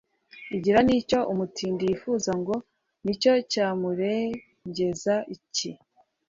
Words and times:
Igira 0.55 0.79
n' 0.83 0.93
icyo 0.99 1.19
umutindi 1.31 1.81
yifuza 1.89 2.31
ngo 2.39 2.55
nicyo 3.03 3.33
cyamurengereza 3.51 5.15
icyi 5.35 5.71